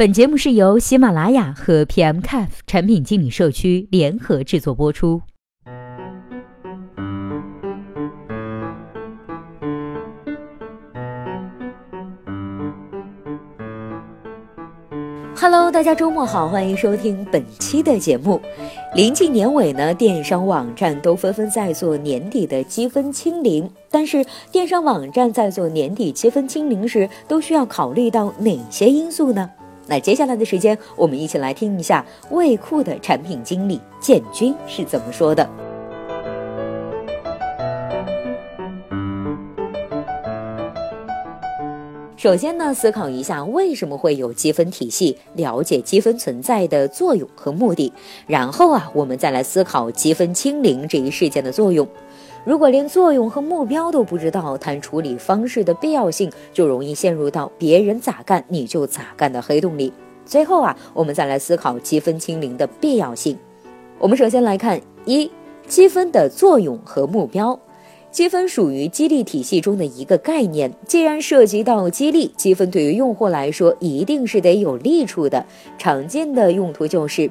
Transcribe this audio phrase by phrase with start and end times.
[0.00, 5.20] 本节目是由喜马拉雅和 PMCAF 产品经理社区联合制作播出。
[15.36, 18.40] Hello，大家周末好，欢迎收听本期的节目。
[18.94, 23.70] 临近年尾呢，电商网站都纷纷在做年底的积分清零。
[23.90, 29.50] 但是，电商网站在做年底积分清零时，都需要考虑到哪些因素呢？
[29.90, 35.44] 那接下来的时间，我们一起来听一下卫库的产品经理建军是怎么说的。
[42.16, 47.92] 首先呢，思考一下为什么会有积分体系，了解积分存在的作用和目的。
[48.28, 51.88] 然后啊，我们再来思考积分清零这一事件的作用。
[52.44, 59.92] 如果连作用和目标都不知道，谈处理方式的必要性，就容易陷入到别人咋干你就咋干的黑洞里。
[60.24, 63.36] 最后啊，我们再来思考积分清零的必要性。
[63.98, 65.30] 我们首先来看一
[65.66, 67.58] 积分的作用和目标。
[68.10, 75.46] 积分属于激励体系中的一个概念，既然涉及到激励，积分对于用户来说一定是得有利处的。
[75.78, 77.30] 常见的用途就是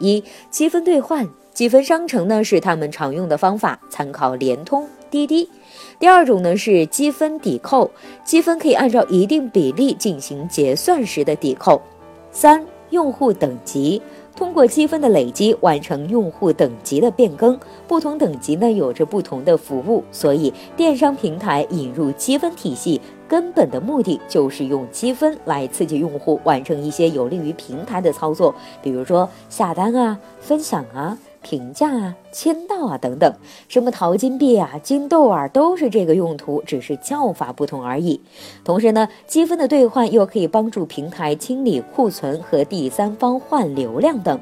[0.00, 1.26] 一积分兑换。
[1.58, 5.50] 积分商城呢是他们常用的方法，参考联通、滴滴。
[5.98, 7.90] 第二种呢是积分抵扣，
[8.22, 11.82] 积分可以按照一定比例进行结算时的抵扣。
[12.30, 14.00] 三、用户等级。
[14.36, 31.18] 通过积分的累积完成用户等级的变更，不同等级呢有着不同的服务，所以电商平台引入积分体系，根本的目的就是用积分来刺激用户完成一些有利于平台的操作，比如说下单啊、分享啊。
[31.48, 33.32] 评价啊、签到啊等等，
[33.68, 38.20] 什么淘金币啊、金豆啊，都是这个用途，只是叫法不同而已。
[38.62, 44.38] 同时呢，积分的兑换又可以帮助平台清理库存和第三方换流量等。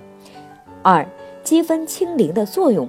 [0.83, 1.09] 二、
[1.45, 2.89] 积分清零的作用。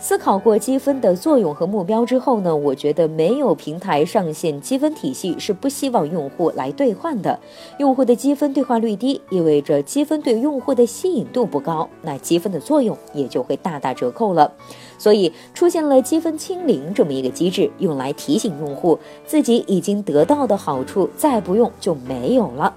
[0.00, 7.36] 思考过积分的作用和目标之后呢，我觉得没有平台上线积分体系是不希望用户来兑换的。
[7.78, 14.52] 用户的积分兑换率低，意味着积分对用户的吸引度不高，那积分的作用也就会大打折扣了。
[14.98, 22.72] 所以出现了积分清零这么一个机制，用来提醒用户自己已经得到的好处再不用就没有了。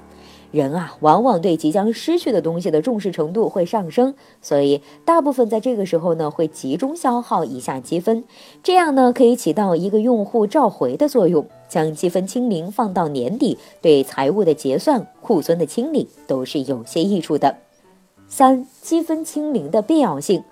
[0.52, 8.24] 人啊，往往对即将失去的东西的重视程度会上升，所以大部分在这个时候呢，会集中消耗一下积分，
[8.62, 11.46] 这样呢，可以起到一个用户召回的作用。
[11.70, 17.56] 将积分清零放到年底，对财务的结算、库存的清理都是有些益处的。
[18.28, 20.44] 三、积分清零的必要性。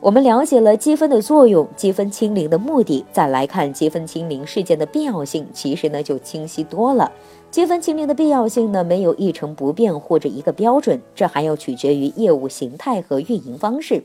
[0.00, 7.10] 我们了解了积分的作用，积分清零的目的，再来看积分清零事件的必要性，其实呢就清晰多了。
[7.50, 14.04] 积分清零的必要性呢，没有一成不变或者一个标准，这还要取决于业务形态和运营方式。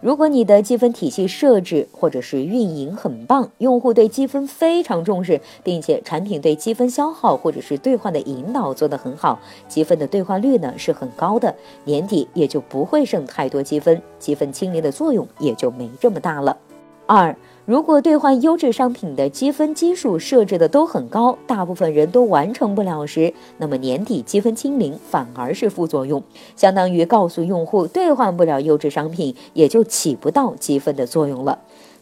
[0.00, 16.56] 如果你的积分体系设置或者是运营很棒，用户对积分非常重视，并且产品对积分消耗或者是兑换的引导做得很好，积分的兑换率呢是很高的，年底也就不会剩太多积分，积分清零的作用也就没这么大了。
[17.06, 17.36] 二。
[17.64, 26.22] 如果兑换优质商品的积分基数设置的都很高，大部分人都完成不了时，那么年底积分清零反而是副作用，
[26.54, 31.58] 相当于告诉用户兑换不了优质商品，也就起不到积分的作用了。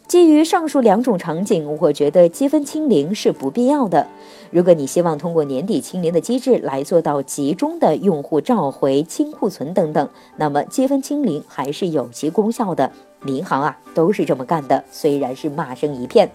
[0.07, 4.05] 基于上述两种场景，我觉得积分清零是不必要的。
[4.51, 10.07] 如果你希望通过年底清零的机制来做到集中的用户召回、清库存等等，
[10.37, 12.91] 那么积分清零还是有其功效的。
[13.23, 16.29] 民航啊，都是这么干的，虽然是骂声一片，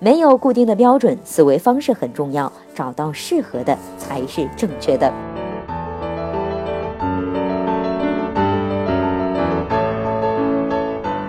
[0.00, 5.41] 没有固定的标准，思维方式很重要，找到适合的才是正确的。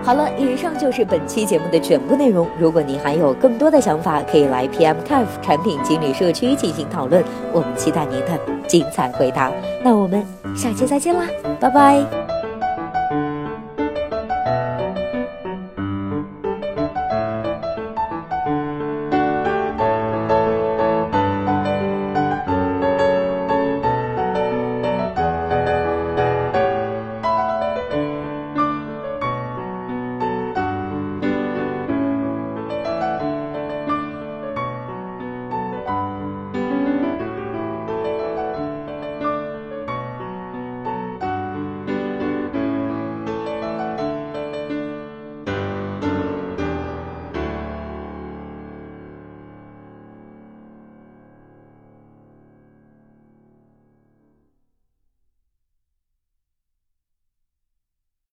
[0.03, 2.45] 好了，以上就是本期节目的全部内容。
[2.59, 7.23] 如果您还有更多的想法，可以来 PM Cafe 产品经理社区进行讨论，
[7.53, 9.49] 我们期待您的精彩回答。
[9.81, 11.25] 那我们下期再见啦，
[11.59, 12.42] 拜拜。